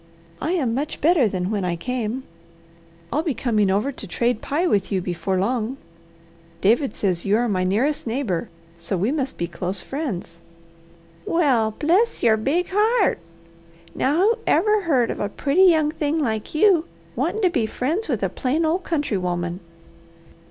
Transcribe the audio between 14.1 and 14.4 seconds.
who